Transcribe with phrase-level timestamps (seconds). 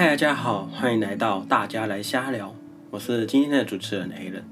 [0.00, 2.54] 嗨，大家好，欢迎来到大家来瞎聊，
[2.90, 4.42] 我是今天的主持人 A 人。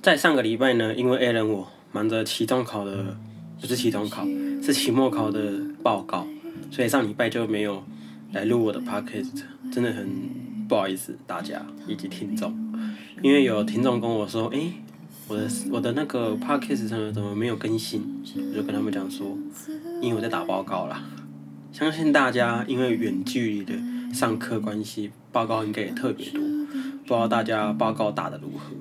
[0.00, 3.14] 在上个礼拜呢，因为 A 人我忙着期中考的，
[3.60, 4.24] 不是期中考，
[4.62, 6.26] 是期末考的报告，
[6.70, 7.84] 所以上礼拜就没有
[8.32, 10.08] 来录我的 podcast，真的很
[10.66, 12.56] 不好意思大家以及听众，
[13.20, 14.72] 因为有听众跟我说，诶，
[15.28, 18.02] 我的我的那个 podcast 上怎么没有更新？
[18.34, 19.36] 我就跟他们讲说，
[20.00, 21.04] 因为我在打报告啦。
[21.70, 23.74] 相信大家因为远距离的
[24.12, 28.74] 上课关系，报告应该也特别多，不知道大家报告打得如何。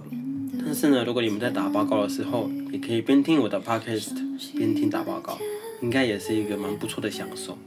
[0.66, 4.13] 但是呢，如果你们在打报告的时候，也可以边听我的 podcast
[4.58, 5.38] 边听打报告，
[5.82, 7.58] 应该也是一个蛮不错的享受。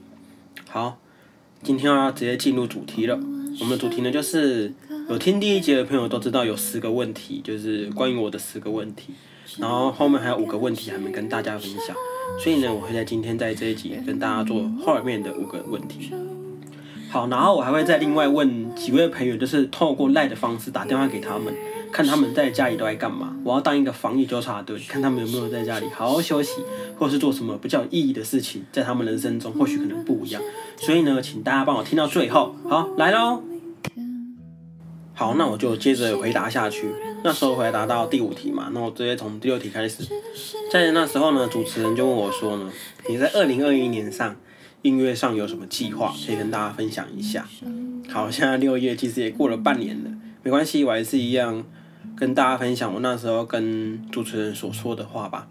[0.69, 0.99] 好，
[1.63, 3.17] 今天要直接进入主题了。
[3.61, 4.73] 我们的主题呢，就是
[5.09, 9.15] 有听第一节的朋友都知道有十个问题，就是关于我的十个问题。
[9.59, 11.95] 然后后面还有五个问题还没跟大家分享。
[12.43, 16.13] 所以呢，我会在今天在这一集跟大家做后面的五个问题。
[17.11, 21.55] 好，然后我还会再另外问几位朋友，就是透过赖的方式打电话给他们，
[21.91, 23.35] 看他们在家里都在干嘛。
[23.43, 26.63] 我要当一个防疫纠察队，看他们有没有在家里好好休息，
[26.99, 30.43] 或是做什么比较有意义的事情，在他们人生中或许可能不一样。
[30.77, 32.55] 所以呢，请大家帮我听到最后。
[32.69, 33.43] 好，来喽。
[35.15, 36.93] 好，那我就接着回答下去。
[37.25, 40.05] 那时候回答到第五题嘛，那我直接从第六题开始。
[40.71, 42.71] 在那时候呢，主持人就问我说呢
[43.09, 44.37] ：“你在二零二一年上
[44.83, 47.47] 音乐上有什么计划，可以跟大家分享一下？”
[48.09, 50.11] 好，现在六月其实也过了半年了，
[50.43, 51.65] 没关系，我还是一样
[52.17, 55.49] 跟大家分享我那时候跟主持人所说的话吧。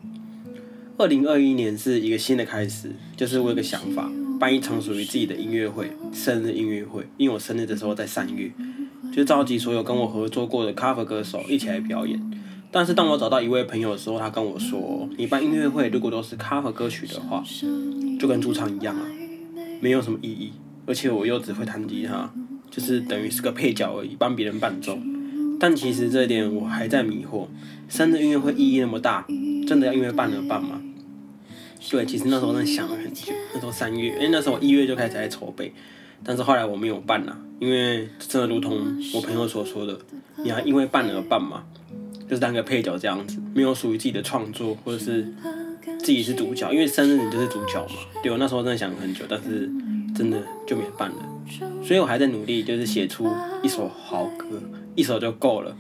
[0.98, 8.52] 二零二一年是一个新的开始，就是我有个想法，办一场属于自己的音乐会，生日音乐会，因为我生日的时候在三月。
[9.14, 12.20] 就召集所有跟我合作过的 cover 歌手一起来表演。
[12.72, 17.44] 但是当我找到一位朋友的时候，他跟我说：“你办音乐会如果都是 cover 歌曲的话，
[18.20, 19.02] 就跟主唱一样啊，
[19.80, 20.54] 没有什么意义。
[20.86, 22.32] 而且我又只会弹吉他，
[22.72, 24.98] 就是等于是个配角而已，帮别人伴奏。
[25.60, 27.48] 但其实这一点我还在迷惑。
[27.90, 29.26] 三的音乐会意义那么大，
[29.68, 30.82] 真的要因为办而办吗？
[31.90, 33.34] 对，其实那时候真的想了很久。
[33.54, 35.74] 那时候三月，因为，那时候一月就开始在筹备。
[36.24, 39.98] 但是后来我没有办啦，因为真的如同我朋友所说的，
[40.38, 41.64] 你要因为办而办嘛，
[42.30, 45.26] 就是当个配角这样子，没有属于自己的创作或者是
[46.00, 47.96] 自己是主角，因为生日你就是主角嘛。
[48.22, 49.70] 对我那时候真的想了很久，但是
[50.16, 51.16] 真的就没办了，
[51.84, 53.32] 所以我还在努力，就是写出
[53.64, 54.62] 一首好歌，
[54.96, 55.76] 一首就够了，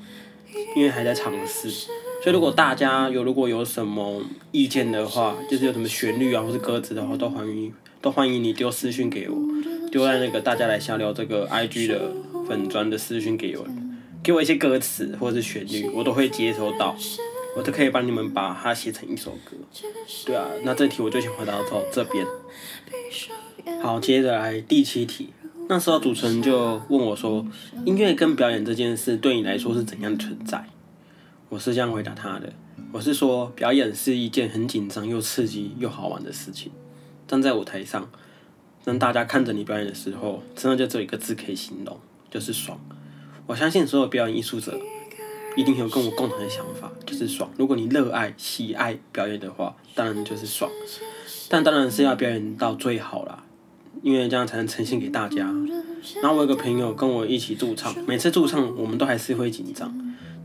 [0.75, 1.69] 因为还在尝试。
[1.69, 4.21] 所以如果大家有如果有什么
[4.51, 9.37] 意见的话，就是有什么旋律啊或是歌词的话，都欢迎都欢迎你丢私讯给我。
[9.91, 12.11] 丢在那个大家来瞎聊这个 I G 的
[12.47, 13.65] 粉砖的私讯给我，
[14.27, 16.93] 给我一些歌词或者是旋律，我都会接收到，
[17.55, 19.55] 我都可以帮你们把它写成一首歌。
[20.25, 22.27] 对啊，那这题我就先回答到这边。
[23.81, 25.29] 好，接着来第七题。
[25.69, 27.47] 那时候主持人就问我说
[27.87, 30.61] ：“音乐跟表演这件事对你来说是怎样的存在？”
[31.47, 32.51] 我是这样回答他的
[32.91, 36.73] ：“我是说，表演是一件很紧张又刺激又好玩的事情，
[37.25, 38.09] 站在舞台上。”
[38.83, 41.97] 让大家看着你表演的时候，真的就只有一个字可以形容，
[42.29, 42.77] 就是爽。
[43.47, 44.77] 我相信所有表演艺术者
[45.55, 47.49] 一定有跟我共同的想法，就是爽。
[47.57, 50.69] 如果你热爱、喜爱表演的话，当然就是爽。
[51.49, 53.43] 但当然是要表演到最好啦，
[54.03, 55.49] 因为这样才能呈现给大家。
[56.21, 59.89] 然后我有个朋友跟我一起驻唱，每次驻唱我们都还是会紧张。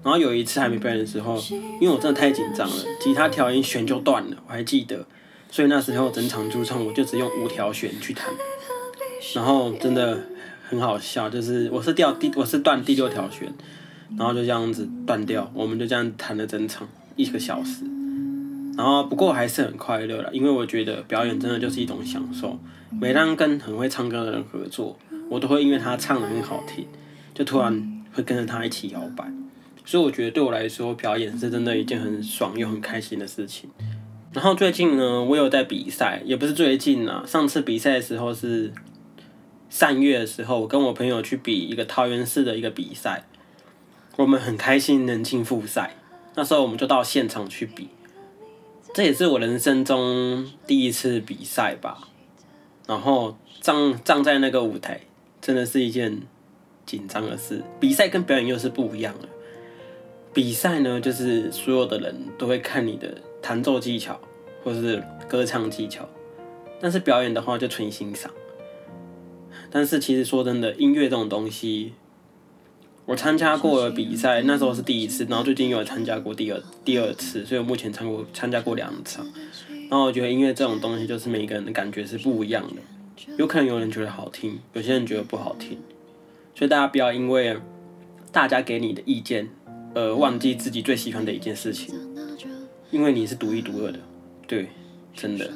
[0.04, 1.36] 然后有一次还没表演的时候，
[1.80, 5.04] 因为我真的太紧张了，吉他调音弦就断了，我还记得。
[5.50, 8.32] 所以那时候整场驻唱我就只用五条弦去弹，
[9.34, 10.18] 然后真的
[10.72, 13.52] 很好笑，就是我是掉第我是断第六条弦，
[14.16, 17.84] 然后就这样子断掉，我们就这样弹了整场一个小时，
[18.74, 22.58] 然后不过还是很快乐了，因为我觉得表演真的就是一种享受。
[22.90, 26.86] 每当跟很会唱歌的人合作，我都会因为他唱的很好听，
[27.34, 29.30] 就突然会跟着他一起摇摆，
[29.84, 33.68] 所以我觉得对我来说，表演是真的一件很爽又很开心的事情。
[34.32, 37.22] 然后最近呢，我有在比赛，也不是最近啊。
[37.26, 38.72] 上次比赛的时候是
[39.72, 43.24] 三月的时候，我跟我朋友去比一个桃园市的一个比赛，
[44.16, 45.96] 我们很开心能进复赛。
[46.34, 47.88] 那时候我们就到现场去比，
[48.92, 52.06] 这也是我人生中第一次比赛吧。
[52.86, 55.00] 然后站站在那个舞台，
[55.40, 56.20] 真的是一件
[56.84, 57.64] 紧张的事。
[57.80, 59.28] 比赛跟表演又是不一样的。
[60.34, 63.08] 比赛呢，就是所有的人都会看你的。
[63.40, 64.20] 弹奏技巧，
[64.62, 66.08] 或是歌唱技巧，
[66.80, 68.30] 但是表演的话就纯欣赏。
[69.74, 71.94] 但是其实说真的，音乐这种东西，
[73.06, 79.26] 我参加过了比赛，那时候是第一次，然后最近又有参加过第二第二次，所以我目前参过参加过两场。
[79.88, 82.82] 然后我觉得音乐这种东西，就是每个人的感觉是不一样的，
[83.38, 85.78] 有可能有人觉得好听，有些人觉得不好听。
[86.54, 87.56] 所以大家不要因为
[88.30, 89.48] 大家给你的意见
[89.94, 91.94] 而忘记自己最喜欢的一件事情，
[92.90, 93.98] 因为你是独一独二的，
[94.46, 94.68] 对，
[95.14, 95.50] 真的。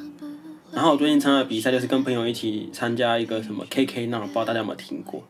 [0.73, 5.23] 然后我最近参加比赛，就是跟朋友一起参加一个什么 KK 那，我不知道大家有没有听过？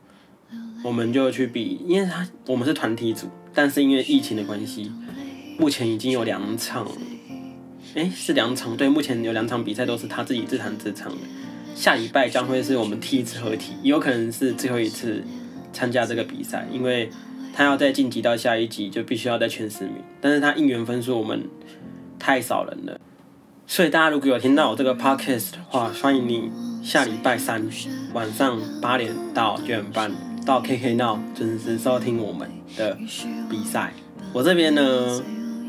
[0.84, 4.92] 我们就去比，因为他我们是团体组，但是因为疫情的关系，
[5.58, 6.88] 目前已经有两场，
[7.96, 11.18] 哎，是两场，对，目前有两场比赛都是他自己自弹自唱的。
[11.76, 15.24] 下礼拜将会是我们第一次合体，也有可能是最后一次
[15.72, 17.10] 参加这个比赛，因为
[17.54, 21.48] 他要再晋级到下一级，就必须要在前十名，但是他应援分数我们
[22.18, 23.00] 太少人了。
[23.70, 26.50] 所以大家如果有听到我这个 podcast 的话，欢迎你
[26.82, 27.62] 下礼拜三
[28.14, 30.10] 晚上八点到九点半
[30.46, 32.98] 到 KK Now 准时收听我们的
[33.50, 33.92] 比赛。
[34.32, 35.22] 我这边呢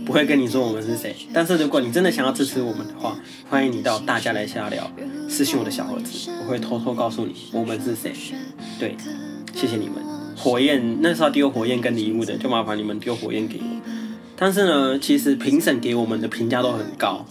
[0.06, 3.18] 不会跟你说我们是谁，但是如果你真的想要支持我们的话，
[3.50, 4.88] 欢迎你到大家来瞎聊
[5.28, 8.12] 私信我的小盒子，我会偷偷告诉你我们是谁。
[8.78, 8.96] 对，
[9.52, 9.96] 谢谢你们。
[10.36, 13.97] 火焰那时候丢火焰跟礼物的，就麻烦你们丢火焰给我。
[14.38, 17.26] 但是呢，其实评审给我们的评价都很高。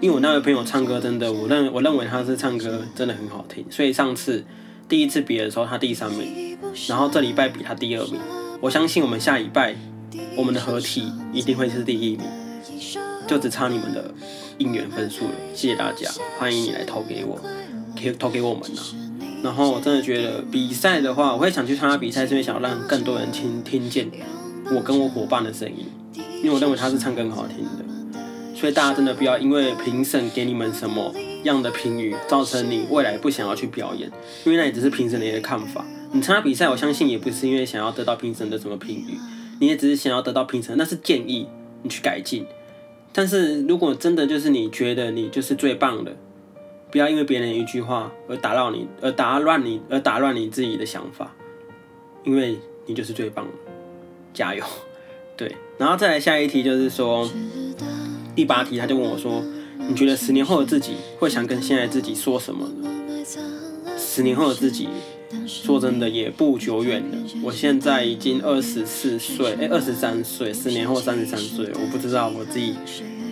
[0.00, 4.44] 因为我那位朋友唱歌真的，我认我认为他是唱歌真的很好听，所以上次
[4.88, 6.56] 第一次比的时候他第三名，
[6.88, 8.20] 然后这礼拜比他第二名，
[8.60, 9.74] 我相信我们下礼拜
[10.36, 12.20] 我们的合体一定会是第一名，
[13.26, 14.14] 就只差你们的
[14.58, 15.32] 应援分数了。
[15.54, 16.08] 谢谢大家，
[16.38, 17.40] 欢迎你来投给我，
[18.00, 18.80] 可以投给我们啊。
[19.42, 24.08] 然后我真的觉得比赛的话，我会想去参加比赛，是因为想让更多人听听见
[24.74, 27.84] 我跟我伙伴的声音，因为我认为他是唱歌好听的。
[28.54, 31.12] 所以大家真的不要因为评审给你们什么
[31.42, 34.10] 样的评语，造成你未来不想要去表演，
[34.44, 35.84] 因为那也只是评审的一个看法。
[36.12, 39.18] 你参加比赛，我相信也不是因为想要得到评审的什么评语，
[39.60, 41.48] 你也只是想要得到评审，那是建议
[41.82, 42.46] 你去改进。
[43.12, 46.16] 但是如果真的就是你觉得你就是最棒的，
[46.90, 51.34] 不要因为别人一句话而打扰你，而打乱你，而打乱你自己的想法，
[52.22, 52.56] 因为
[52.86, 53.52] 你就是最棒的，
[54.32, 54.64] 加油！
[55.36, 57.30] 对，然后再来下一题就是说。
[58.36, 59.40] 第八题，他就问我说
[59.88, 62.90] ：“你觉得十年后的自己会想跟现在自己说什么呢？”
[63.96, 64.88] 十年后的自己，
[65.46, 67.18] 说真的也不久远了。
[67.44, 72.74] 我现在已经二十四岁，哎，二十三岁，十年后三十三岁，我不知道我自己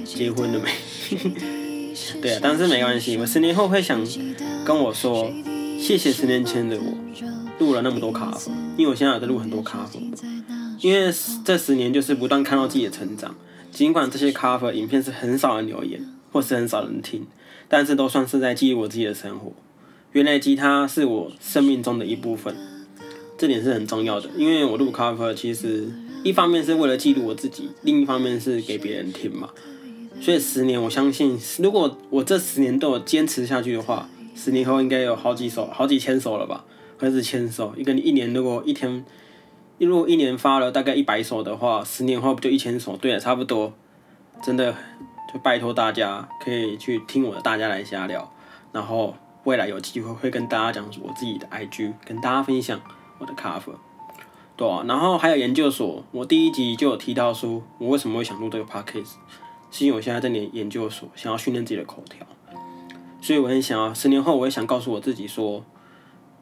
[0.04, 0.70] 结婚了没。
[2.22, 4.00] 对啊，但是没关系，我十年后会想
[4.64, 5.32] 跟我说
[5.80, 6.94] ：“谢谢十年前的我，
[7.58, 10.00] 录了那么多卡粉，因为我现在有在录很多卡粉，
[10.82, 11.10] 因为
[11.42, 13.34] 这十年就是不断看到自己的成长。”
[13.72, 15.98] 尽管这些 cover 影片是很少人留言，
[16.30, 17.26] 或是很少人听，
[17.68, 19.50] 但是都算是在记录我自己的生活。
[20.12, 22.54] 原来吉他是我生命中的一部分，
[23.38, 24.28] 这点是很重要的。
[24.36, 25.90] 因为我录 cover 其实
[26.22, 29.48] 一方面是为了记录我自己，另一方面是给别人听嘛。
[30.20, 36.66] 所以十年，我相信如果我这十年都有坚持下去的话，十年后应该有好几首、好几千首了吧，
[36.98, 37.72] 或者是千首。
[37.78, 39.02] 一个你一年如果一天。
[39.84, 42.96] 如果一年发了大概一百首的话，十年后不就一千首？
[42.96, 43.72] 对了，差不多。
[44.42, 44.72] 真的，
[45.32, 48.32] 就拜托大家可以去听我的，大家来瞎聊。
[48.70, 49.14] 然后
[49.44, 52.80] 未来有机会会跟大家讲我自己的 IG，跟大家分享
[53.18, 53.74] 我的 cover。
[54.56, 59.14] 对，然后还有研究所，我第一集就有提到说，我为什么会想录这个 podcast，
[59.70, 62.24] 是因为我现在在念研究所，想要训练自己的口条。
[63.20, 65.64] 所以我很想要，十年后我也想告诉我自己说，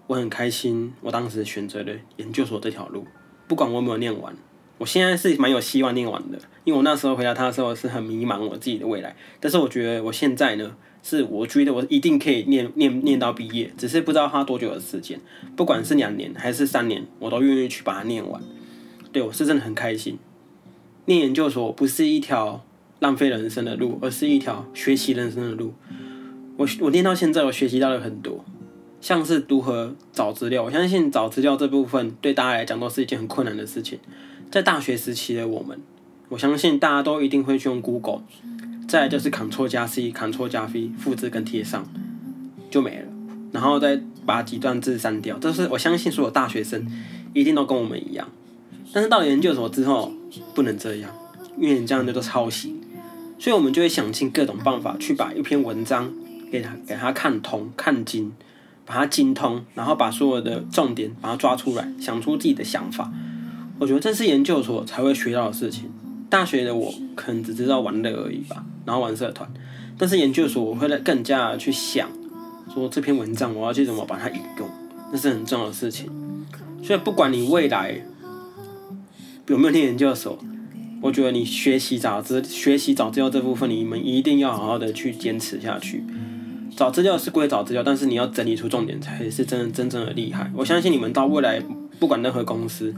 [0.06, 3.06] 我很开心，我当时选择了研究所这条路。
[3.50, 4.32] 不管我有没有念完，
[4.78, 9.16] 我现在是蛮有希望念完的，因为我那时候回答他的时候是很迷茫我自己的未来。
[9.40, 15.18] 但是我觉得我现在呢，是我觉得我一定可以念 念念到毕业，只是不知道花多久的时间，
[15.56, 18.40] 不管是两年还是三年，我都愿意去把它念完。
[19.10, 20.16] 对我是真的很开心。
[21.06, 22.64] 念研究所不是一条
[23.00, 25.74] 浪费人生的路，而是一条学习人生的路。
[26.56, 28.44] 我我念到现在，我学习到了很多。
[29.00, 33.98] 像是如何找资料，我相信找资料这部分对大家来讲都是一件很困难的事情。
[34.50, 35.80] 在大学时期的我们，
[36.28, 38.22] 我相信大家都一定会去用 Google，
[38.86, 41.84] 再就是 Ctrl 加 C，Ctrl 加 V，复制跟贴上
[42.70, 43.06] 就没了，
[43.52, 45.38] 然后再把几段字删掉。
[45.38, 46.86] 这是我相信所有大学生
[47.32, 48.28] 一定都跟我们一样。
[48.92, 50.12] 但是到研究所之后，
[50.54, 51.10] 不能这样，
[51.56, 52.76] 因为你这样叫做抄袭。
[53.38, 56.12] 所以我们就会想尽各种办法去把一篇文章
[56.52, 58.32] 给他给他看通看精。
[58.90, 63.08] 把它精通，然后把所有的重点把它抓出来，想出自己的想法。
[63.78, 65.88] 我觉得这是研究所才会学到的事情。
[66.28, 69.48] 大学的我可能只知道玩乐而已吧，然后玩社团。
[69.96, 72.08] 但是研究所我会更加去想，
[72.74, 74.68] 说这篇文章我要去怎么把它引用，
[75.12, 76.10] 那是很重要的事情。
[76.82, 77.94] 所以不管你未来
[79.46, 80.36] 有没有念研究所，
[81.00, 86.02] 我觉得你学习找资、学习找资料这部分，你们一定要好好的去坚持下去。
[86.76, 90.50] 找资料是归找资料，但是你要整理出重点才是真真正的厉害。
[90.54, 91.62] 我相信你们到未来
[91.98, 92.94] 不管任何公司，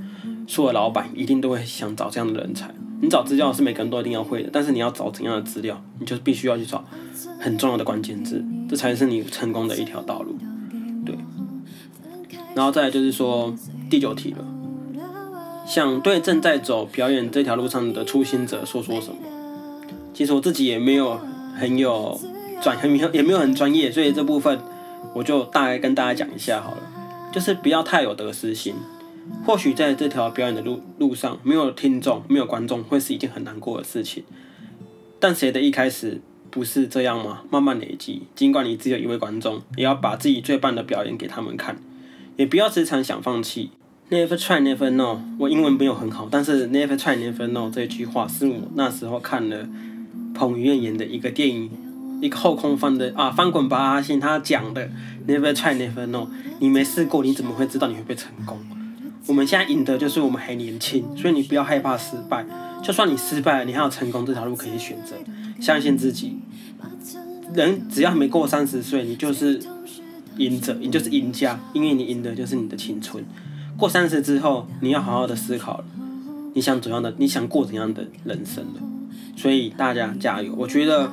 [0.47, 2.73] 所有老板一定都会想找这样的人才。
[3.01, 6.85] 你找资料是每个人都一定要会的，但是你要找怎样的资料，你就必须要去找
[7.41, 10.37] 很重要的关键字，这才是你成功的一条道路。
[11.05, 11.17] 对。
[12.55, 13.53] 然后再来就是说
[13.91, 14.45] 第九题了，
[15.67, 19.17] 想对正在走表演这条路上的初心者说说什么？
[20.15, 21.19] 其实我自己也没有
[21.59, 22.21] 很有
[22.63, 24.59] 转，很也没有很专业，所以这部分
[25.13, 26.83] 我就大概跟大家讲一下好了，
[27.33, 28.75] 就是不要太有得失心。
[29.45, 34.25] 或许在这条表演的路路上，没有听众，没有观众，会是一件很难过的事情。
[35.21, 37.43] 但谁的一开始不是这样吗？
[37.51, 41.77] 慢慢累积，尽管你只有一位观众，也要把自己最棒的表演给他们看，
[42.37, 43.71] 也不要时常想放弃。
[44.11, 45.19] Never try, never know。
[45.39, 49.67] 我英文没有很好，但是 Never try, never know 这句话是我那时候看了
[50.35, 51.71] 彭于晏演的一个电影，
[52.23, 54.89] 一个后空翻的啊，翻滚吧阿信他讲的
[55.27, 56.29] Never try, never know。
[56.61, 58.59] 你没试过，你怎么会知道你会不会成功？
[59.27, 62.47] 我们现在赢的就是我们还年轻，所以你不要害怕失败。
[62.81, 65.17] 就算你失败了，你还有成功这条路可以选择。
[65.61, 66.39] 相信自己，
[67.55, 69.61] 人只要没过三十岁，你就是
[70.39, 73.25] 赢者，你就是赢家，因为你赢的就是你的青春。
[73.77, 75.85] 过三十之后，你要好好的思考了，
[76.55, 78.81] 你想怎样的，你想过怎样的人生了。
[79.37, 80.55] 所以大家加油！
[80.57, 81.11] 我觉得，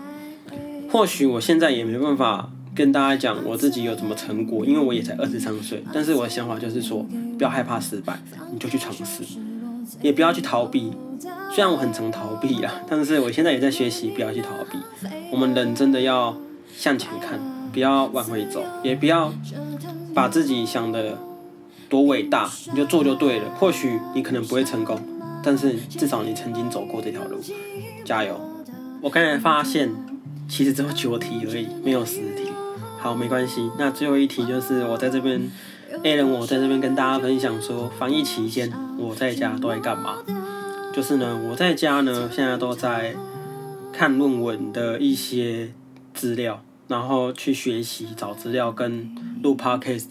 [0.91, 2.49] 或许我现在也没办法。
[2.75, 7.05] 跟大家讲我自己有什么成果，因为我也才二十三岁，但是我的想法就是说，
[7.37, 8.17] 不要害怕失败，
[8.53, 9.21] 你就去尝试，
[10.01, 10.93] 也不要去逃避。
[11.51, 14.77] 虽然我很常逃避啊，但是我现在也在学习，不要去逃避。
[15.29, 16.37] 我们人真的要
[16.73, 17.37] 向前看，
[17.73, 19.33] 不要往回走，也不要
[20.13, 21.17] 把自己想的
[21.89, 23.49] 多伟大，你就做就对了。
[23.55, 24.97] 或许你可能不会成功，
[25.43, 27.41] 但是至少你曾经走过这条路，
[28.05, 28.39] 加油！
[29.01, 29.89] 我刚才发现，
[30.49, 32.49] 其实只有九题而已，没有十题。
[32.97, 33.71] 好，没关系。
[33.77, 35.49] 那最后一题就是我在这边
[36.03, 40.17] ，A 人我在这边跟大家分享说，防疫期间我在家都在干嘛？
[40.93, 43.15] 就是呢，我在家呢，现在都在
[43.93, 45.71] 看论文的一些
[46.13, 50.07] 资料，然后去学习找资料，跟录 podcast，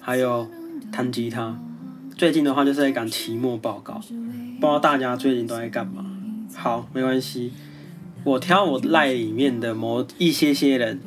[0.00, 0.46] 还有
[0.92, 1.58] 弹吉他。
[2.16, 6.04] 最近的话就是在赶期末报告，不知道大家最近都在干嘛？
[6.54, 7.52] 好，没关系，
[8.24, 11.00] 我挑我赖里面的某一些些人。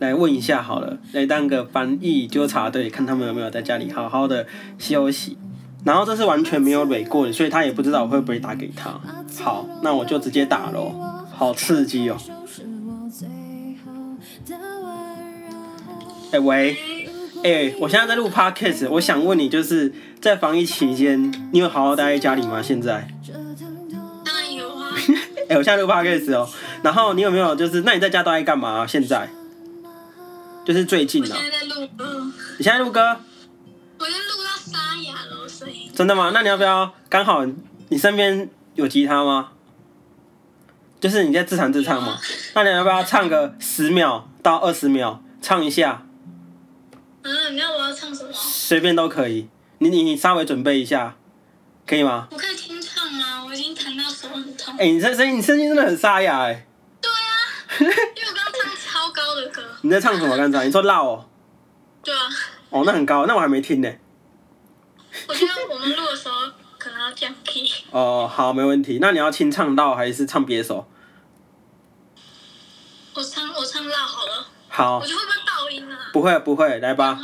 [0.00, 4.46] 来问一下好了，来当个翻译纠察队，看他们有没有在家里好好的
[4.78, 5.36] 休息。
[5.84, 9.00] 然后这是完全没有累过的，所以他也不知道我会不会打给他。
[9.42, 10.94] 好，那我就直接打喽，
[11.34, 12.16] 好刺激哦！
[16.30, 16.76] 哎喂，
[17.42, 22.62] 哎，我现在在录 podcast，我想问你，就是在防疫期间，你有好好待在家里吗？
[22.62, 23.08] 现在？
[25.48, 26.48] 哎，我现在录 podcast 哦，
[26.82, 28.86] 然后你有没有就是，那你在家都在干嘛？
[28.86, 29.28] 现在？
[30.64, 31.30] 就是最近的。
[31.34, 32.32] 我现在在录歌。
[32.58, 33.16] 你现在录歌？
[33.98, 35.90] 我就录到沙哑了声音。
[35.94, 36.30] 真的吗？
[36.34, 37.46] 那你要不要刚好
[37.88, 39.50] 你身边有吉他吗？
[41.00, 42.18] 就是你在自弹自唱吗？
[42.54, 46.02] 那你要不要唱个十秒到二十秒，唱一下？
[47.22, 48.30] 嗯，你要我要唱什么？
[48.32, 49.48] 随便都可以。
[49.78, 51.16] 你你你稍微准备一下，
[51.86, 52.28] 可以吗？
[52.30, 53.44] 我可以听唱吗？
[53.46, 54.74] 我已经弹到手很痛。
[54.78, 56.66] 哎，你这声音，你声音真的很沙哑哎。
[57.00, 57.14] 对啊，
[57.78, 57.92] 因为
[58.28, 59.62] 我刚刚唱超高的歌。
[59.82, 60.36] 你在唱什么？
[60.36, 61.28] 刚才你说闹哦。
[62.02, 62.28] 对啊。
[62.70, 63.88] 哦，那很高，那我还没听呢。
[65.28, 66.34] 我觉得我们录的时候
[66.78, 67.70] 可能要降 key。
[67.90, 68.98] 哦，好，没问题。
[69.00, 70.88] 那你要清唱到还是唱别首？
[73.14, 74.46] 我唱我唱闹好了。
[74.68, 74.98] 好。
[74.98, 76.10] 我觉得会不会爆音啊？
[76.12, 77.18] 不会不会，来吧。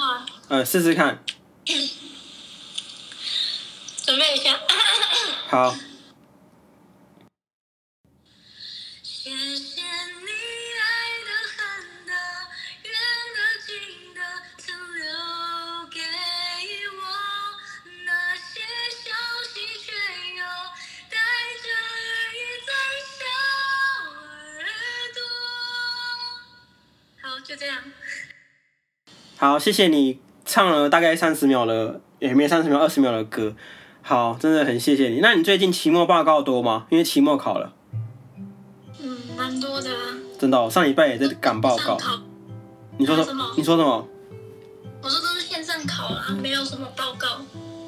[0.48, 1.22] 嗯，试试看。
[4.04, 4.58] 准备一下。
[5.48, 5.74] 好。
[29.44, 33.54] 好，谢谢你唱了大概三十秒了，也没三十秒，二十秒的歌。
[34.00, 35.20] 好，真的很谢谢你。
[35.20, 36.86] 那你最近期末报告多吗？
[36.88, 37.74] 因为期末考了。
[39.02, 39.90] 嗯，蛮多的。
[40.38, 41.98] 真的，我上礼拜也在赶报告。
[42.96, 43.52] 你说什么？
[43.54, 44.08] 你说什么？
[45.02, 47.28] 我说都是线上考啊，没有什么报告。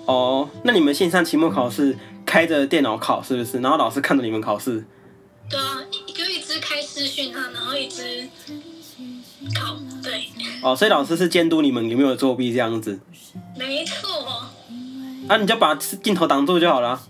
[0.04, 1.96] 哦，那你们线上期末考试
[2.26, 3.60] 开着电脑考是不是？
[3.60, 4.84] 然后老师看着你们考试？
[10.62, 12.98] 哦，所以老师是监督你们有没有作弊这样子。
[13.56, 14.24] 没错。
[15.28, 17.00] 啊，你就把镜头挡住就好了。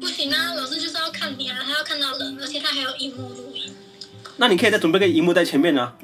[0.00, 3.72] 不行啊，老师就是要看你啊，他要看到人，而且他还有荧幕录音。
[4.36, 5.94] 那你可以再准备个荧幕在前面啊。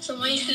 [0.00, 0.52] 什么意思？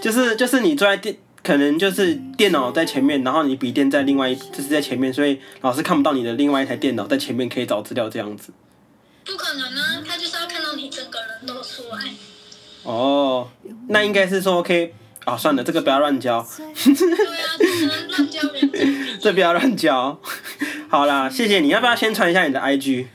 [0.00, 8.52] 就是就是你坐在电可能就是电脑在前面，然后你笔电在另外一，就是在前面，所以老师看不到你的另外一台电脑在前面可以找资料这样子。
[9.24, 12.14] 不可能啊，他就是要看到你整个人都出来。
[12.84, 13.48] 哦，
[13.88, 16.46] 那应该是说 OK 啊，算了，这个不要乱教。
[19.20, 20.20] 这不要乱教。
[20.88, 23.06] 好啦，谢谢你，要不要宣传一下你的 IG？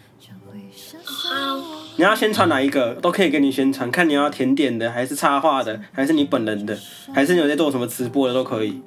[1.03, 1.61] 好，
[1.97, 6.77] 你要宣传哪一个都可以给你宣传，看你要甜点的，还是插画的，还是你本人的，
[7.13, 8.81] 还是你有在做什么直播的都可以。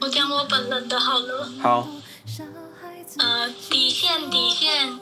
[0.00, 1.50] 我讲我本人的好了。
[1.60, 1.88] 好，
[3.16, 4.98] 呃，底线底线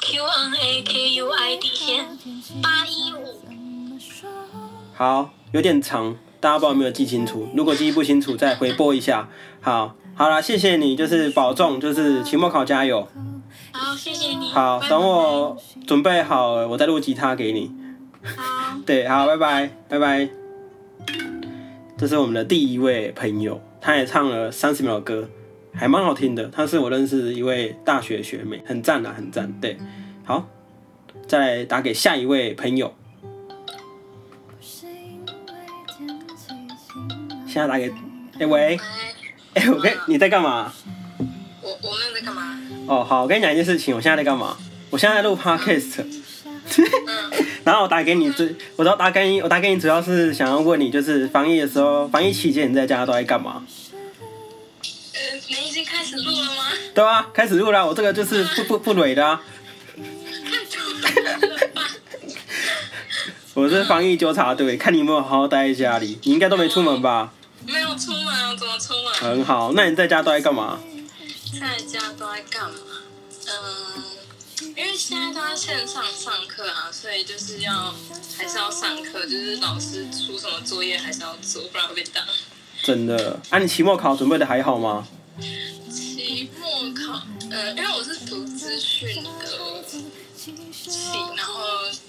[0.00, 2.18] ，Q N A K U I 底线
[2.62, 3.43] 八一五。
[4.96, 7.48] 好，有点长，大家不知道有没有记清楚？
[7.56, 9.28] 如果记不清楚，再回播一下。
[9.60, 13.08] 好，好啦，谢谢你，就是保重，就是期末考加油。
[13.72, 14.50] 好，谢谢你。
[14.50, 17.72] 好，等我准备好了，我再录吉他给你。
[18.22, 20.28] 好，对，好，拜拜，拜拜。
[21.98, 25.28] 这是我们的第一位朋友，他也唱了三十秒的歌，
[25.72, 26.46] 还蛮好听的。
[26.50, 29.52] 他是我认识的一位大学学妹，很赞啊，很赞。
[29.60, 29.76] 对，
[30.24, 30.46] 好，
[31.26, 32.94] 再打给下一位朋友。
[37.54, 37.88] 现在打给，
[38.40, 38.76] 哎、 喂，
[39.54, 40.72] 哎，哎、我跟你在干嘛？
[41.62, 42.58] 我我没有在干嘛？
[42.88, 44.56] 哦，好，我跟你讲一件事情，我现在在干嘛？
[44.90, 46.04] 我现在在录 podcast。
[46.76, 47.32] 嗯，
[47.62, 48.44] 然后我打给你，主
[48.74, 53.64] 我打打给你，我打给你主要是想要问你，就是防疫的时候，防疫期间你在家都在干嘛？
[54.82, 54.88] 呃，
[55.48, 56.64] 你已经开始录了吗？
[56.92, 59.40] 对啊，开始录了，我这个就是不不不蕊的啊？
[63.54, 67.32] 我是防疫纠察队，看你有没有好好待在家里，你应该都没出门吧？
[69.20, 70.80] 很好，那你在家都在干嘛？
[71.60, 72.78] 在家都在干嘛？
[73.46, 74.02] 嗯，
[74.76, 77.94] 因为现在都在线上上课啊，所以就是要
[78.36, 82.22] 还是要上课，就是老师出什么作业还是要做，不然会被打。
[82.82, 85.06] 真的，啊，你期末考准备的还好吗？
[85.90, 89.30] 期末考，呃，因为我是读资讯的
[90.36, 90.54] 系，
[91.36, 91.62] 然后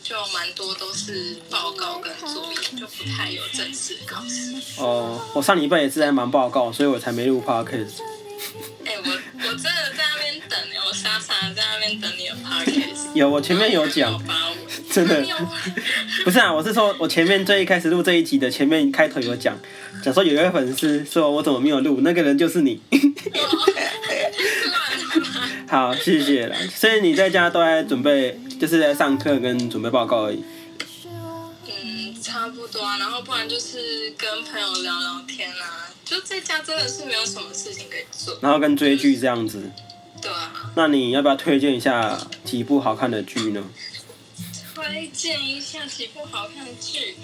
[0.04, 2.55] 就蛮多都是报告跟作业，
[2.86, 4.54] 就不太有正式的考试。
[4.80, 8.02] 哦，我上礼拜也是在忙报告，所以我才没录 podcast。
[8.86, 13.14] 哎、我我真的在那边等哎、我傻傻的在那边等你的 podcast。
[13.16, 14.22] 有，我前面有讲
[14.92, 15.26] 真的
[16.24, 19.58] 不是啊，我是说我前面最一开始录这一集的前面开头有讲，
[20.04, 22.80] 讲说有一位粉丝说我怎么没有录，那个人就是你。
[25.68, 26.56] 好，谢谢了。
[26.70, 30.44] 所以你在家都在准备，就是在上课跟准备报告而已。
[32.46, 38.38] 嗯，差不多啊，然后不然就是跟朋友聊聊天啊，就在家真的是没有什么事情可以做。
[38.40, 39.72] 然后跟追剧这样子。
[40.22, 43.64] 对啊，那你要不要推荐一下几部好看的剧呢？
[44.76, 47.16] 推荐一下几部好看的剧。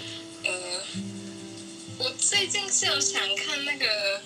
[0.44, 0.50] 呃，
[1.98, 4.20] 我最近是有想看那个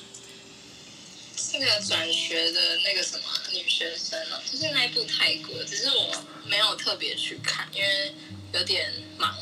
[1.52, 8.14] 那个转学的那个什么女学生哦，就是那一部泰国，只是我没有特别去看，因为
[8.54, 9.34] 有点忙。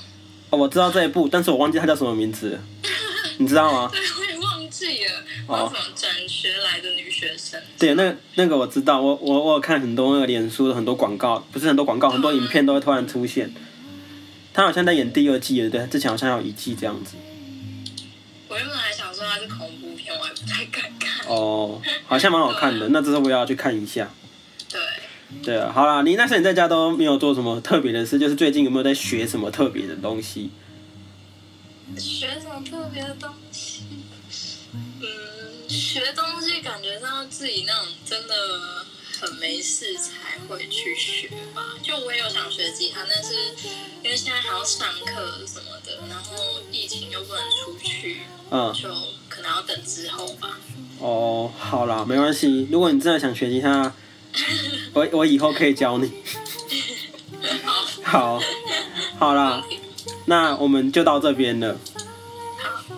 [0.55, 2.61] 哦，我知道这一部，但是我忘记它叫什么名字，
[3.39, 3.91] 你知道吗？
[3.93, 5.13] 对，我也忘记了，
[5.49, 7.61] 哦叫什么转学来的女学生。
[7.77, 13.53] 对，那那个我知道，我我我有看很多那个脸书的很多广告，不是很多广告，很多影片都会突然出现。
[14.53, 17.17] 他好像在演第二季了，对，之前好像有一季这样子。
[18.49, 21.27] 我原本还想说它是恐怖片，我还不太敢看。
[21.27, 24.09] 哦，好像蛮好看的， 那之后我也要去看一下。
[25.43, 30.51] 对，啊，好啦，你那时候你在家都没有做什么特别的事，就是最近有没有在学什么特别的东西？
[31.99, 33.83] 学什么特别的东西？
[34.73, 38.35] 嗯，学东西感觉到自己那种真的
[39.21, 41.63] 很没事才会去学吧。
[41.83, 43.35] 就我也有想学吉他，但是
[44.03, 46.35] 因为现在还要上课什么的，然后
[46.73, 48.21] 疫情又不能出去，
[48.51, 48.89] 嗯，就
[49.29, 50.59] 可能要等之后吧。
[51.01, 52.67] 哦，好啦，没关系。
[52.71, 53.93] 如果你真的想学吉他，
[54.95, 56.11] 我我以后可以教你。
[58.03, 58.41] 好，
[59.19, 59.63] 好，啦，
[60.27, 61.77] 那我们就到这边了。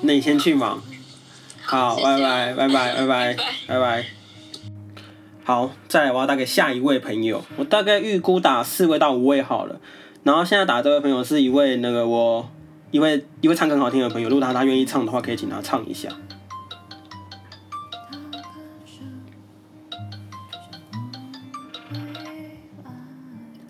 [0.02, 0.82] 那你先去忙。
[1.62, 4.06] 好，拜拜， 拜拜，拜拜，拜拜。
[5.44, 9.80] 好，再来我要打给下一位朋友，我大概预估打四位到五位好了。
[10.22, 12.48] 然后现在打这位朋友是一位那个我
[12.90, 16.08] 一位一位唱歌很好听的朋友，如果他他愿意唱的话，可以请他唱一下。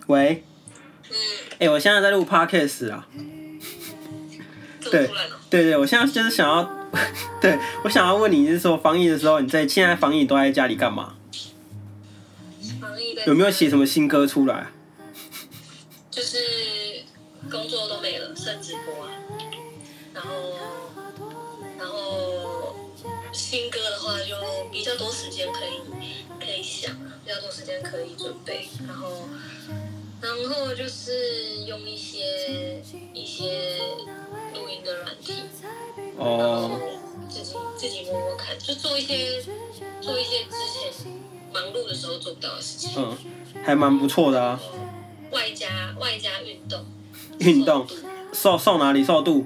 [0.07, 0.43] 喂，
[1.09, 1.15] 嗯，
[1.59, 3.07] 哎、我现在在录 podcast 啊。
[4.91, 5.09] 对。
[5.49, 6.69] 对对，我现在就是想要，
[7.39, 11.15] 对我想要问你，就是说防疫的时候，你在现在防疫都在家里干嘛？
[12.81, 14.67] 防疫的有没有写什么新歌出来？
[16.11, 16.37] 就是
[17.49, 19.11] 工作都没了，剩直播啊，
[20.13, 20.59] 然后
[21.79, 22.75] 然后
[23.31, 24.35] 新歌的话，就
[24.69, 25.79] 比较多时间可以
[26.45, 29.29] 可以想啊，比较多时间可以准备，然后
[30.21, 32.81] 然后就是用一些
[33.13, 33.77] 一些
[34.53, 35.33] 录音的软体，
[36.17, 36.79] 然哦后
[37.29, 39.41] 自己自己摸摸看，就做一些
[40.01, 41.11] 做一些之前
[41.53, 43.17] 忙碌的时候做不到的事情，嗯，
[43.63, 44.59] 还蛮不错的啊。
[45.31, 46.85] 外加外加运动，
[47.39, 47.85] 运动
[48.33, 49.45] 瘦瘦瘦哪里瘦度？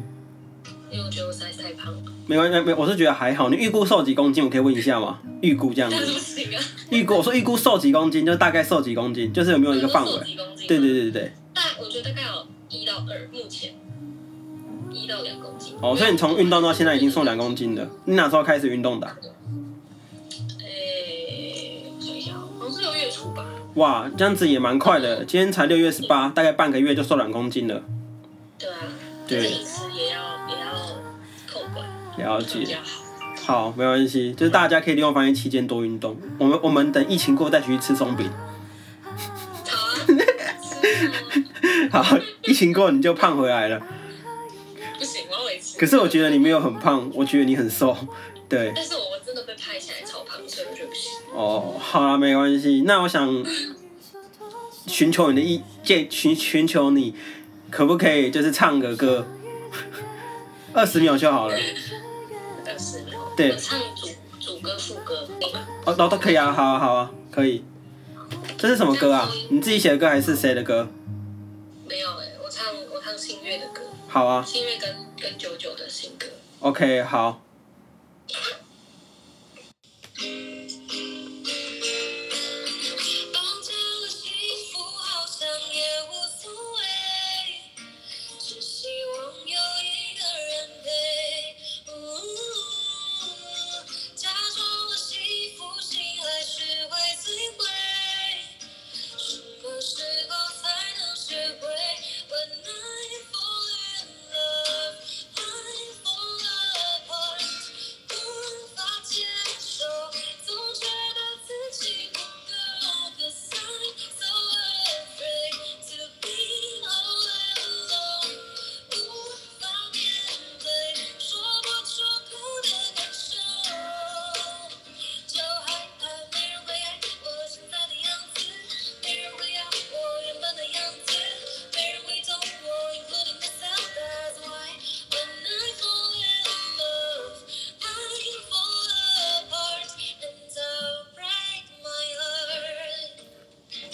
[0.92, 3.50] 因为我觉得我实在太胖了，没关系，没，我是觉得还好。
[3.50, 4.44] 你预估瘦几公斤？
[4.44, 5.20] 我可以问一下吗？
[5.42, 5.98] 预估这样子，
[6.92, 10.12] 预估我说预估瘦几公斤，就大概瘦几公斤，就是有没有一个范围？
[10.80, 11.34] 对对对对对。
[11.54, 13.74] 大我觉得大概有一到二，目前
[14.92, 15.76] 一到两公斤。
[15.82, 17.88] 哦，所以你从运动到现在已经瘦两公斤了。
[18.06, 19.18] 你哪时候开始运动的啊、
[20.60, 23.46] 诶，我想一下哦，好像是六月初吧。
[23.76, 25.26] 哇，这样子也蛮快的。
[25.26, 27.84] 今天才六月十八，大概半个月就瘦两公斤了。
[28.58, 28.76] 对啊，
[29.28, 30.72] 对就是饮食也要也要
[31.52, 31.86] 扣管，
[32.18, 32.78] 了解，
[33.44, 33.64] 好。
[33.64, 36.16] 好，没关系，就是大家可以利用防疫期间多运动。
[36.38, 38.30] 我们我们等疫情过再去吃松饼。
[41.92, 43.80] 好，疫情过你就胖回来了。
[44.98, 45.78] 不行，我要维持。
[45.78, 47.96] 可是我觉得你没有很胖，我觉得你很瘦。
[48.48, 51.12] 对，但是我真的被拍起来超胖，所以我觉得不行。
[51.34, 52.84] 哦，好啦，没关系。
[52.86, 53.44] 那我想
[54.88, 57.16] 寻求你的意见，寻寻求你
[57.70, 59.26] 可不可以就是唱个歌，
[60.74, 61.56] 二十秒就好了。
[61.56, 63.20] 二十秒。
[63.36, 64.08] 对我唱主
[64.40, 65.28] 主歌副歌？
[65.86, 67.64] 哦，都都可以啊，好啊，好啊，可以。
[68.58, 69.30] 这是什么歌啊？
[69.50, 70.88] 你自己写的歌还是谁的歌？
[73.12, 76.28] 没有哎、我唱我唱新月的歌，好啊星月跟跟九九的新歌。
[76.60, 77.42] ，OK，好。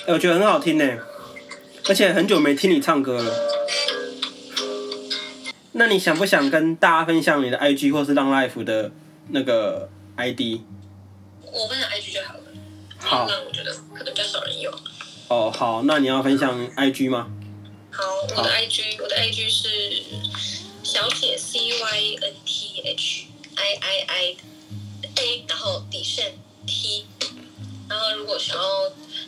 [0.08, 1.00] 哎我觉得很好听呢，
[1.90, 3.34] 而且很久没听你唱歌了。
[5.74, 8.90] 那你想不想跟大家分享你的 IG 或是浪 Life 的
[9.32, 10.62] 那个 ID？
[11.42, 12.44] 我分享 IG 就好了，
[13.00, 14.74] 好那我觉得可能比较少人用。
[15.28, 17.28] 哦，好，那你要分享 IG 吗？
[17.92, 18.02] 好，
[18.38, 19.68] 我的 IG 我的 IG 是
[20.84, 24.36] 小铁 C Y N T H I I I
[25.18, 27.06] A，然后底线 T，
[27.90, 28.64] 然后如果想要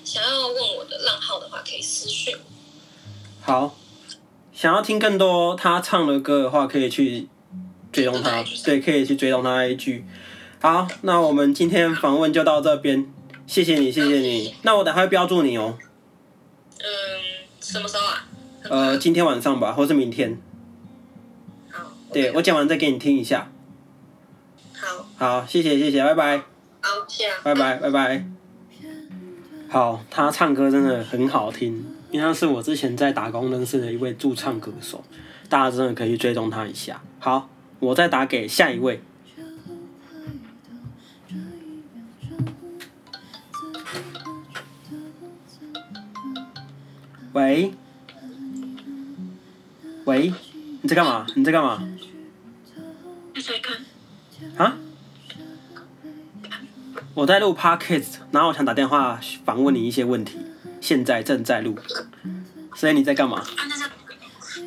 [0.10, 2.36] 想要问我的浪号的话，可以私讯。
[3.41, 3.76] 好，
[4.52, 7.28] 想要听更多他唱的歌的话，可以去
[7.91, 10.02] 追踪他，对，可以去追踪他的 IG。
[10.60, 13.06] 好，那我们今天访问就到这边，
[13.45, 14.56] 谢谢你，谢谢你。
[14.63, 15.78] 那我等下会标注你哦，
[16.80, 16.86] 嗯，
[17.62, 18.28] 什么时候啊？
[18.63, 20.41] 呃，今天晚上吧，或是明天。
[21.72, 23.52] 好，对我讲完再给你听一下。
[24.76, 26.38] 好，好，谢谢谢谢，拜拜。
[26.82, 28.38] 好，谢啊，拜拜拜拜。
[29.72, 35.04] 好，他唱歌真的很好听，因为他是我之前在打工认识的一位驻唱歌手，
[35.48, 37.00] 大家真的可以追踪他一下。
[37.20, 37.48] 好，
[37.80, 39.00] 我再打给下一位。
[47.34, 47.72] 喂，
[50.06, 50.34] 喂，
[50.82, 51.28] 你在干嘛？
[51.36, 51.88] 你在干嘛？
[53.36, 54.66] 你在看？
[54.66, 54.78] 啊？
[57.15, 60.38] 我在录 podcast，然后我想打电话访问你一些问题，
[60.80, 61.78] 现在正在录，
[62.76, 63.39] 所以你在干嘛？
[63.39, 63.84] 啊，那是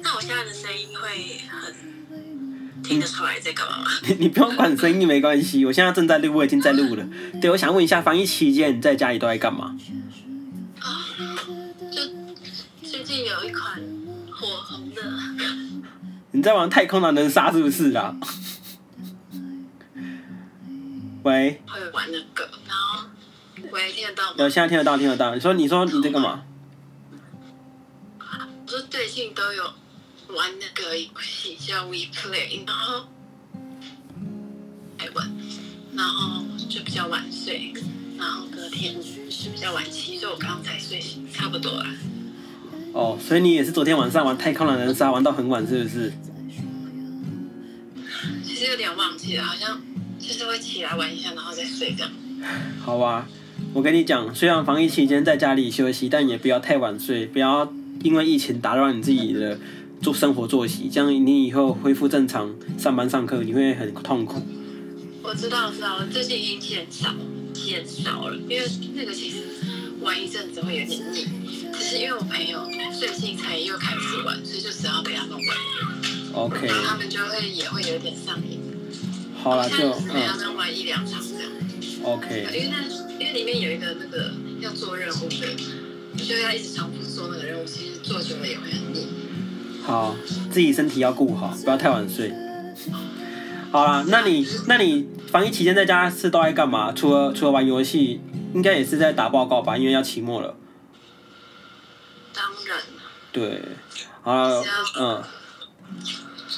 [0.02, 3.85] 那我现在的声音会很听得出来在干嘛吗？
[4.07, 7.07] 你你不用管声音没关系，我现在正在录，我已经在录了。
[7.40, 9.74] 对，我想问一下，防疫期间你在家里都在干嘛？
[10.81, 11.07] 啊，
[11.90, 12.00] 就
[12.87, 13.81] 最近有一款
[14.31, 15.02] 火红的，
[16.33, 18.14] 你在玩太空狼人杀是不是啊？
[21.22, 23.08] 喂，会玩那个，然后
[23.70, 24.35] 喂，听得到吗？
[24.38, 25.35] 有现在听得到，听得到。
[25.35, 26.42] 你说，你说你在干嘛？
[28.18, 29.64] 我说最近都有
[30.35, 33.06] 玩那个游戏叫 We Play，然后
[34.98, 35.30] 台湾，
[35.94, 37.72] 然然后就比较晚睡，
[38.18, 38.94] 然后隔天
[39.30, 41.87] 是比较晚起，所以我刚刚才睡醒，差不多了。
[42.92, 46.12] 哦，所以你也是昨天晚上玩太空狼人杀玩到很晚，是不是？
[48.44, 49.80] 其实有点忘记了，好像
[50.22, 52.12] 就是会起来玩一下，然后再睡这样。
[52.80, 53.28] 好啊，
[53.74, 57.72] 我跟你讲，虽然防疫期间在家里休息，但也不要太晚睡，不要
[58.04, 59.58] 因为疫情打乱你自己的
[60.00, 64.40] 做生活作息，这样你以后恢复正常上班上课，你会很痛苦。
[65.22, 67.14] 我知道，我知道，我最近已经减少
[67.52, 69.38] 减少了，因为那个其实
[70.00, 71.26] 玩一阵子会有点腻。
[71.72, 78.61] 只是因为我朋友最近才又开始玩，所以就只要陪他们玩，OK，然后他们就会也会有点上瘾。
[79.42, 81.50] 好了，就现在只陪他嗯们玩一两场这样。
[82.05, 82.83] OK，因为那
[83.18, 85.57] 因为里面有一个那个要做任务的，
[86.24, 89.07] 就要一直重复做那个任务，其实做久了也会很腻。
[89.85, 90.14] 好，
[90.50, 92.33] 自己身体要顾好，不要太晚睡。
[93.72, 96.92] 好啦，那你那你防疫期间在家是都在干嘛？
[96.92, 98.20] 除了除了玩游戏，
[98.55, 99.76] 应该也是在打报告吧？
[99.76, 100.57] 因为要期末了。
[102.33, 102.78] 当然，
[103.33, 103.61] 对，
[104.22, 104.64] 好了，
[105.00, 105.22] 嗯，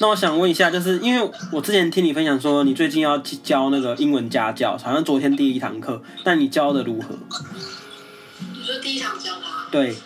[0.00, 7.16] 那我想问一下，就是因为我之前听你分享说你最近要去教那个英文家教，好像昨天第一堂课，那你教的如何？
[8.52, 9.96] 你说第一堂教他，对，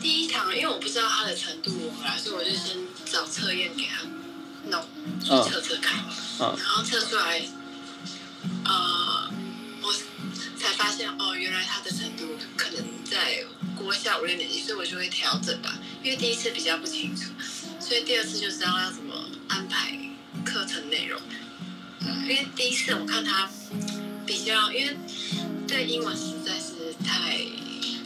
[0.00, 4.06] 第一堂因为我不知道他的程度如何啦，所以我就先找测验给他
[4.70, 4.80] 弄，
[5.20, 5.98] 去测测看，
[6.40, 6.56] 嗯。
[6.56, 7.42] 然后测出来，
[8.64, 9.30] 呃，
[9.82, 9.92] 我
[10.56, 13.44] 才发现哦，原来他的程度可能在
[13.76, 17.30] 国小五六年级，所以我就会调整吧，因为第一次比较不清楚，
[17.88, 19.14] 所以第二次就知道要怎么
[19.48, 19.98] 安排
[20.44, 21.18] 课程内容。
[22.24, 23.48] 因为第一次我看他
[24.26, 24.94] 比较，因为
[25.66, 27.38] 对英文实在是太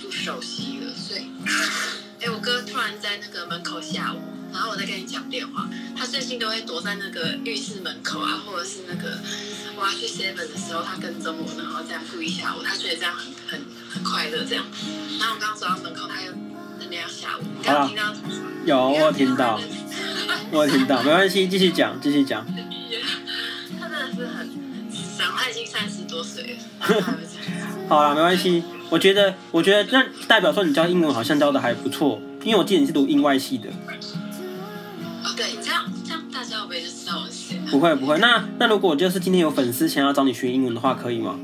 [0.00, 1.26] 不熟悉了，所以，
[2.20, 9.18] 哎，我哥突然在那个门口吓我，然后我在跟你讲电话，他最近都会躲在那个浴室门口啊，或者是那个
[9.74, 14.64] 我要去 seven 的时候，他跟踪我，然后这样故意吓我，他觉得这样很很很快乐这样。
[15.18, 16.32] 然后我刚刚走到门口，他又
[18.64, 19.58] 有我有听到，
[20.50, 22.46] 我有听到， 没关系，继续讲，继续讲。
[23.80, 24.48] 他真的是很
[24.92, 27.02] 伤，他已经三十多岁了，
[27.88, 28.62] 好啦，没关系。
[28.90, 33.70] 我觉得，我觉得那代表说你教英文好像教的还不错，因为我记得你是读英外系的。
[35.24, 37.58] 哦，对，你这样这样大家会不会就知道我是谁？
[37.70, 41.38] 不会不会，那那如果就是今天有粉丝想要找你学英文的话，可以吗？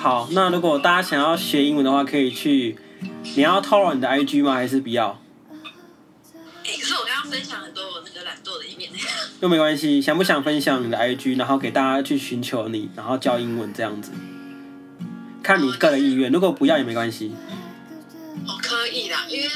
[0.00, 2.78] 好，那如果大家想要学英文的话，可以去。
[3.34, 4.54] 你要透露你的 IG 吗？
[4.54, 5.20] 还是不要？
[6.64, 8.90] 哎，可是我刚刚分享很多我那个懒惰的一面。
[9.42, 14.12] 又没关系，想不想分享你的 IG，然后给大家去寻求你，然后教英文这样子，
[15.42, 16.30] 看你个人意愿。
[16.30, 17.32] 如果不要也没关系。
[18.46, 19.48] 哦，可以啦，因为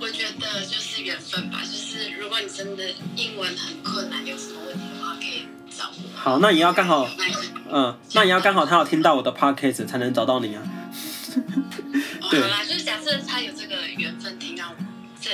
[0.00, 2.84] 我觉得就是缘分吧，就是如果你真的
[3.16, 4.82] 英文很困难，有什么问题。
[6.28, 7.08] 好，那也要刚好，
[7.72, 10.60] 嗯，那也要刚好他要听到我的 podcast 才能找到你啊。
[12.20, 14.74] 哦，对好啦，就是假设他有这个缘分听到
[15.18, 15.30] 这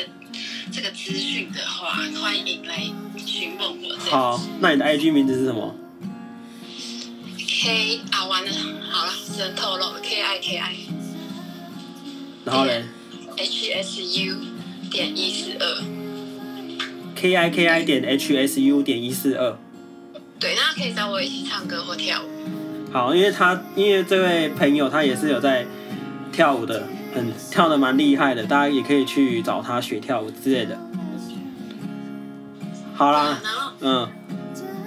[0.71, 2.85] 这个资讯的话，欢迎来
[3.27, 3.97] 询问我。
[4.09, 5.75] 好，那你的 IG 名字是什么
[7.39, 8.51] ？K 啊，完了，
[8.89, 10.77] 好了，只能透露，K I K I
[12.45, 12.85] 然后嘞
[13.37, 14.37] H S U
[14.93, 15.83] 点一四二。
[17.17, 19.59] ，K I K I 点 H S U 点一四二。
[20.45, 22.29] 对，那可以找我一起唱歌或跳舞。
[22.93, 25.65] 好，因为他因为这位朋友他也是有在
[26.31, 30.79] 跳舞的，很跳的蛮厉害的，大家也可以去找他学跳舞之类的。
[32.95, 34.09] 好啦，然后，嗯，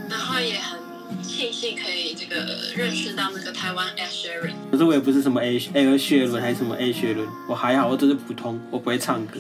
[0.08, 0.80] 然后也很
[1.24, 4.54] 庆幸可以这个认识到那个台湾 Ed Sheeran。
[4.72, 9.40] 可是我也不是什么 A A 学伦还是什么 A 学伦，我还好，我只是普通，我不会唱歌。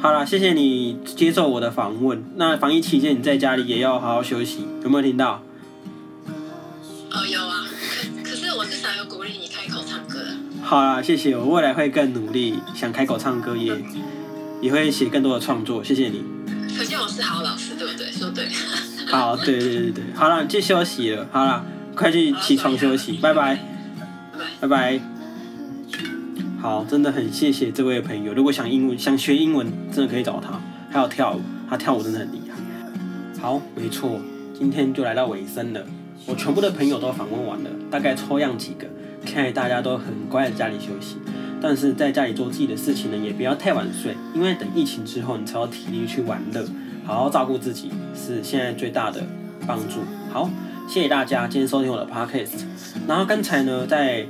[0.00, 2.24] 好啦，谢谢你接受我的访问。
[2.36, 5.42] 那防疫期间你在家里也要好好休息，有没有听到？
[10.70, 13.76] 好啦，谢谢，我未来会更努力，想开口唱歌也
[14.60, 16.24] 也会写更多的创作，谢谢你。
[16.78, 18.06] 可见我是好老师，对不对？
[18.12, 18.46] 说对。
[19.10, 21.64] 好，对对对对，好了，去休息了，好了，
[21.96, 23.58] 快去起床休息，拜拜，
[24.60, 25.00] 拜拜。
[26.62, 28.32] 好，真的很谢谢这位朋友。
[28.32, 30.60] 如果想英文，想学英文，真的可以找他。
[30.88, 33.42] 还有跳舞，他跳舞真的很厉害。
[33.42, 34.20] 好，没错，
[34.56, 35.84] 今天就来到尾声了。
[36.26, 38.86] 我全部的朋友都访问完了，大概抽样几个，
[39.24, 41.16] 看来大家都很乖在家里休息。
[41.62, 46.64] 但是在家里做自己的事情呢，也不要太晚睡，因为等疫情之后，你才有体力去玩乐。
[47.04, 49.22] 好好照顾自己是现在最大的
[49.66, 50.00] 帮助。
[50.32, 50.48] 好，
[50.88, 52.64] 谢谢大家今天收听我的 podcast。
[53.06, 54.26] 然后刚才呢，在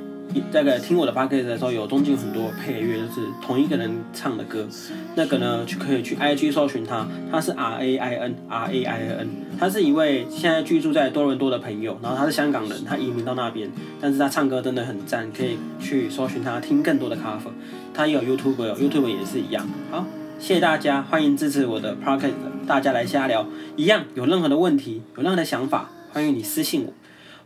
[0.53, 4.67] 那个听我的 p o c a s t 的时候，有中间很多配乐，就是同一个人唱的歌。
[5.15, 17.51] 那个呢，就可以去 IG 搜寻他，他是 R A I N R A I N，他是一位现在居住在多伦多的朋友，然后他是香港人，他移民到那边，但是他唱歌真的很赞，可以去搜寻他听更多的 cover。
[17.93, 19.67] 他也有 YouTube，有 YouTube 也是一样。
[19.91, 20.07] 好，
[20.39, 26.93] 谢谢大家，欢迎支持我的 p o c a s t 大家来瞎聊，一样有任何的问题，有任何的想法，欢迎你私信我。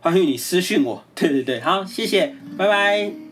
[0.05, 3.24] 欢迎你私信我，对对对，好，谢谢，拜拜。